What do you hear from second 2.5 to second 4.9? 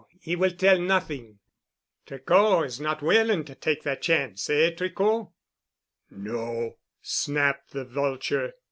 is not willing to take that chance. Eh,